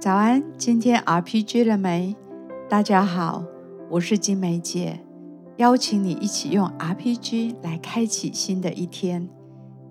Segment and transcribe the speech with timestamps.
[0.00, 2.16] 早安，今天 RPG 了没？
[2.70, 3.44] 大家好，
[3.90, 4.98] 我是金梅姐，
[5.58, 9.28] 邀请你一起用 RPG 来开启新的一天。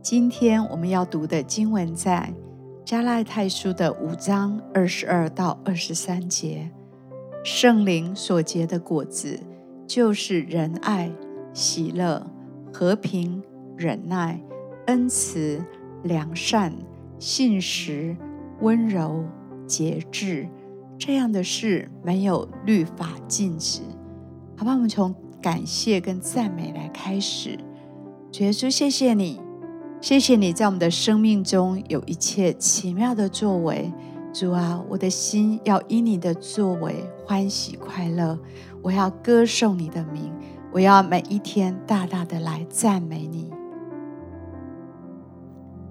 [0.00, 2.32] 今天我们要读的经文在
[2.86, 6.70] 加拉太书的五章二十二到二十三节。
[7.44, 9.38] 圣灵所结的果子，
[9.86, 11.12] 就是仁爱、
[11.52, 12.26] 喜乐、
[12.72, 13.42] 和平、
[13.76, 14.40] 忍耐、
[14.86, 15.62] 恩慈、
[16.02, 16.72] 良善、
[17.18, 18.16] 信实、
[18.62, 19.22] 温柔。
[19.68, 20.48] 节制
[20.98, 23.82] 这样的事没有律法禁止，
[24.56, 24.72] 好吧？
[24.72, 27.56] 我们从感谢跟赞美来开始。
[28.32, 29.40] 主耶稣，谢谢你，
[30.00, 33.92] 谢谢你在我们的生命中有一切奇妙的作为。
[34.32, 38.38] 主啊，我的心要因你的作为欢喜快乐，
[38.82, 40.32] 我要歌颂你的名，
[40.72, 43.50] 我要每一天大大的来赞美你。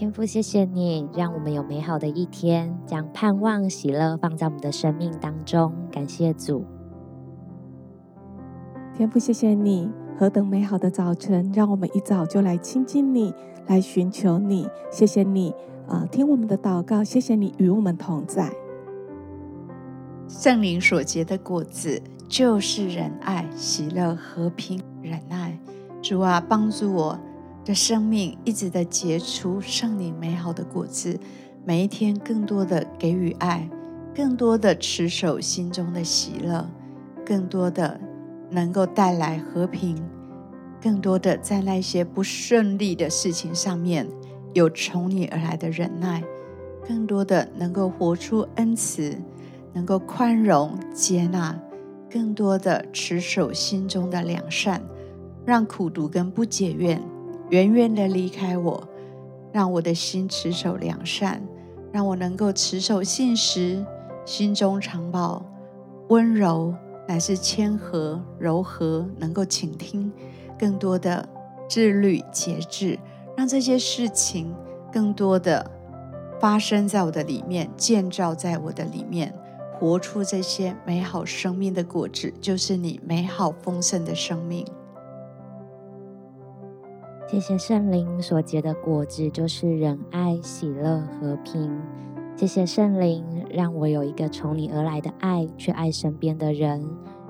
[0.00, 5.74] 天父，谢谢你让我们有美好的一天，将盼望、喜乐放在我们的生命当中。
[5.92, 6.64] 感谢主，
[8.94, 13.34] 天父，谢谢你何等美好的早晨，让我们一早就来亲近你，
[13.66, 14.66] 来寻求你。
[14.90, 15.50] 谢谢你
[15.86, 18.50] 啊、呃，听我们的祷告，谢谢你与我们同在。
[20.26, 25.58] 圣灵所结的果子就是仁爱、喜乐、和平、忍耐。
[26.00, 27.18] 主啊，帮助我。
[27.64, 31.18] 的生命一直的结出圣灵美好的果子，
[31.64, 33.68] 每一天更多的给予爱，
[34.14, 36.68] 更多的持守心中的喜乐，
[37.24, 38.00] 更多的
[38.50, 39.96] 能够带来和平，
[40.80, 44.08] 更多的在那些不顺利的事情上面
[44.54, 46.24] 有从你而来的忍耐，
[46.88, 49.16] 更多的能够活出恩慈，
[49.74, 51.56] 能够宽容接纳，
[52.10, 54.82] 更多的持守心中的良善，
[55.44, 57.00] 让苦读跟不解怨。
[57.50, 58.88] 远远的离开我，
[59.52, 61.42] 让我的心持守良善，
[61.92, 63.84] 让我能够持守信实，
[64.24, 65.44] 心中常保
[66.08, 66.72] 温柔，
[67.08, 70.12] 乃是谦和柔和，能够倾听，
[70.56, 71.28] 更多的
[71.68, 72.96] 自律节制，
[73.36, 74.54] 让这些事情
[74.92, 75.68] 更多的
[76.38, 79.34] 发生在我的里面，建造在我的里面，
[79.76, 84.64] 活出这些美好生命的果子，就是你美好丰盛的生命。
[87.30, 91.80] 谢谢圣灵所结的果子，就是仁爱、喜乐、和平。
[92.34, 96.82] 谢谢圣灵，让我有一个从你而来的爱，去爱身边的人；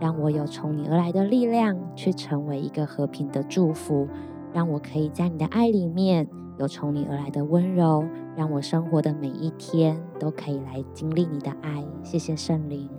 [0.00, 4.08] 让我有从你而来的力量，去成为一个和平的祝福；
[4.52, 6.28] 让我可以在你的爱里面
[6.58, 11.84] 有从你而来的温柔；让我生活的每一天都可以来经历你的爱。
[12.02, 12.90] 谢谢圣灵，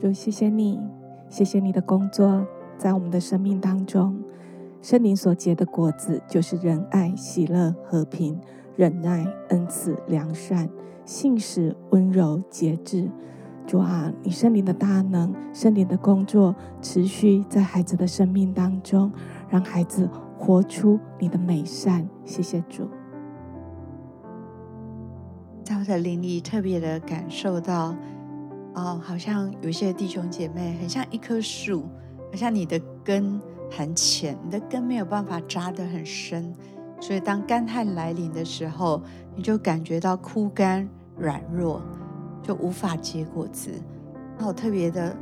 [0.00, 0.80] 主，谢谢你，
[1.28, 2.46] 谢谢你的工作。
[2.78, 4.22] 在我们的生命当中，
[4.80, 8.38] 圣灵所结的果子就是仁爱、喜乐、和平、
[8.76, 10.68] 忍耐、恩慈、良善、
[11.04, 13.08] 信实、温柔、节制。
[13.64, 19.12] 主啊，你圣灵的大能、圣灵的工作持续在孩子的生命当中，
[19.48, 22.04] 让孩子活出你的美善。
[22.24, 22.88] 谢谢主。
[25.62, 27.94] 在我的灵里特别的感受到，
[28.74, 31.84] 哦，好像有些弟兄姐妹很像一棵树。
[32.32, 33.38] 好像你的根
[33.70, 36.50] 很浅，你的根没有办法扎得很深，
[36.98, 39.02] 所以当干旱来临的时候，
[39.36, 40.88] 你就感觉到枯干
[41.18, 41.82] 软弱，
[42.42, 43.70] 就无法结果子。
[44.38, 45.14] 那我特别的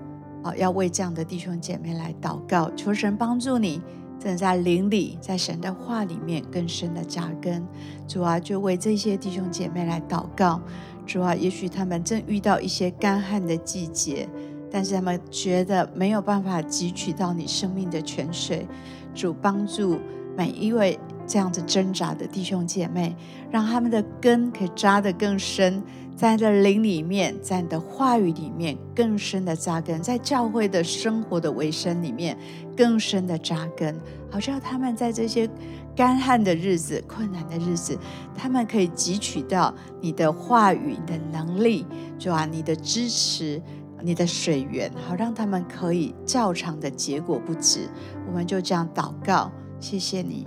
[0.44, 3.82] 啊，要为这样的弟兄姐妹来祷告，求神帮助你，
[4.20, 7.66] 正在灵里，在神的话里面更深的扎根。
[8.06, 10.60] 主啊，就为这些弟兄姐妹来祷告。
[11.06, 14.28] 主啊，也许他们正遇到一些干旱的季节。
[14.70, 18.66] 但是他们觉得没有办法汲取到你生命的泉水，
[19.14, 19.98] 主帮助
[20.36, 23.14] 每一位这样子挣扎的弟兄姐妹，
[23.50, 25.82] 让他们的根可以扎得更深，
[26.16, 32.36] 在你的灵里面，在你的话语里面更深的扎根，在教会的生活的维生里面
[32.76, 33.98] 更深的扎根，
[34.30, 35.48] 好像他们在这些
[35.96, 37.98] 干旱的日子、困难的日子，
[38.36, 41.84] 他们可以汲取到你的话语、你的能力，
[42.18, 43.60] 主啊，你的支持。
[44.02, 47.88] 你的水源，好让他们可以照常的结果不止。
[48.26, 50.46] 我们就这样祷告，谢谢你。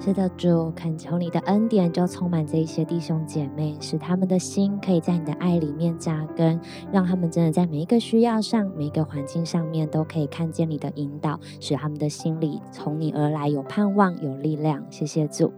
[0.00, 6.60] 是的，主，恳求你的恩典就充满这一些弟兄姐妹，使他们的心可以在你的爱里面扎根，
[6.92, 14.84] 让他们真的在每一个需要上、每一个环境上面都可以看见你的引导，使他们的心里从你而来有盼望、有力量。
[14.90, 15.52] 谢谢主。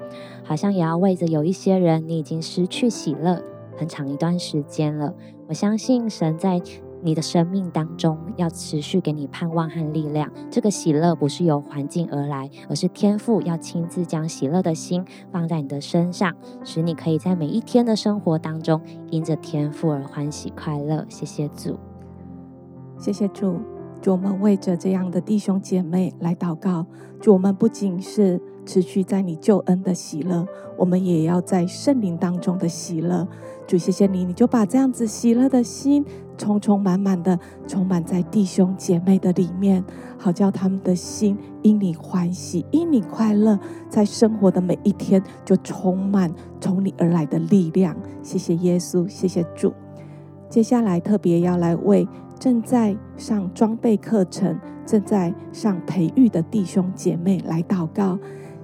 [0.44, 3.42] 好像也要为着有一些人，你已经失去喜乐
[3.76, 5.14] 很长一段时间了。
[5.48, 6.60] 我相信神在
[7.02, 10.30] 你的生命当中要持续给你盼望和力量。
[10.50, 16.34] 这个喜乐不是由环境而来，而是天父要亲自将喜乐的心放在你的身上，
[16.64, 18.80] 使你可以在每一天的生活当中
[19.10, 21.04] 因着天父而欢喜快乐。
[21.08, 21.78] 谢谢主，
[22.98, 23.60] 谢谢主。
[24.00, 26.86] 主，我们为着这样的弟兄姐妹来祷告。
[27.20, 30.46] 主，我们不仅是持续在你救恩的喜乐，
[30.76, 33.26] 我们也要在圣灵当中的喜乐。
[33.66, 36.04] 主，谢谢你，你就把这样子喜乐的心，
[36.36, 39.82] 充充满满的充满在弟兄姐妹的里面，
[40.18, 43.58] 好叫他们的心因你欢喜，因你快乐，
[43.88, 47.96] 在生活的每一天就充满从你而来的力量。
[48.22, 49.72] 谢谢耶稣，谢谢主。
[50.48, 52.06] 接下来特别要来为
[52.38, 58.16] 正在上装备课程、正在上培育的弟兄姐妹来祷告。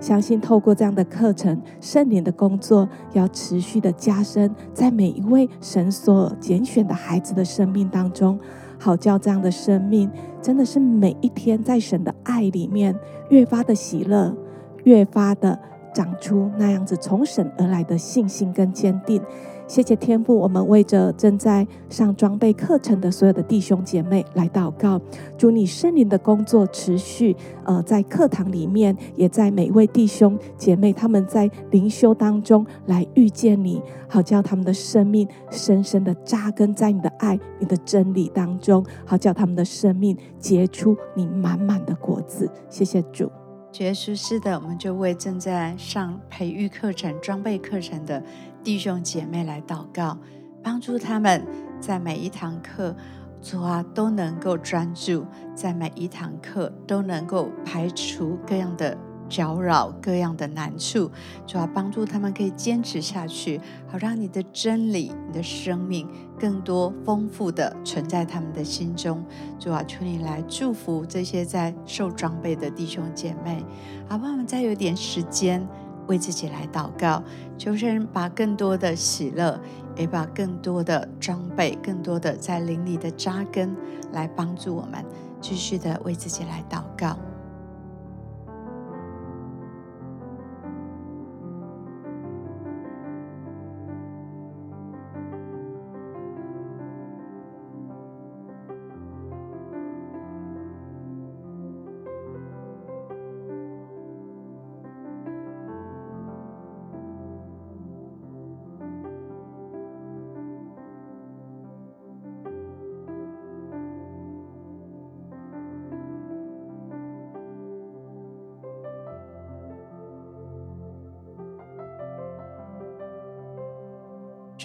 [0.02, 8.36] 相信透过这样的课程，圣灵的工作要持续的加深在每一位神所拣选的孩子的生命当中，
[8.80, 10.10] 好叫这样的生命
[10.42, 12.98] 真的是每一天在神的爱里面
[13.30, 14.34] 越发的喜乐，
[14.82, 15.56] 越发的
[15.92, 19.20] 长出那样子从神而来的信心跟坚定。
[19.68, 25.00] 谢谢天父，我们为着正在上装备课程的所有的弟兄姐妹来祷告，
[25.38, 27.34] 祝你圣灵的工作持续，
[27.64, 42.50] 呃，在课堂里面，也在每位弟兄姐妹他们在灵修当中来遇见你，好叫他们的生命深深的扎根在你的爱、你的真理当中，好叫他们的生命结出你满满的果子。
[42.68, 43.30] 谢谢主。
[43.80, 48.22] 耶稣是的，我们就为正在上培育课程、装备课程的
[48.62, 50.16] 弟兄姐妹来祷告，
[50.62, 51.44] 帮助他们
[51.80, 52.94] 在每一堂课，
[53.40, 55.24] 主啊都能够专注，
[55.54, 58.96] 在每一堂课都能够排除各样的。
[59.32, 61.10] 搅扰各样的难处，
[61.46, 63.58] 主要帮助他们可以坚持下去，
[63.88, 66.06] 好让你的真理、你的生命
[66.38, 69.24] 更多丰富的存在他们的心中。
[69.58, 73.64] 主要求你来祝福这些在受装备的弟兄姐妹，
[74.06, 74.32] 好不好？
[74.32, 75.66] 我们再有点时间
[76.08, 77.22] 为自己来祷告，
[77.56, 79.58] 求神把更多的喜乐，
[79.96, 83.74] 也把更多的装备、更多的在灵里的扎根，
[84.12, 85.02] 来帮助我们
[85.40, 87.16] 继续的为自己来祷告。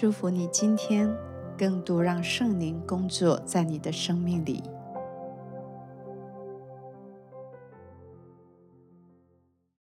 [0.00, 1.12] 祝福你今天
[1.58, 4.62] 更多让圣灵工作在你的生命里。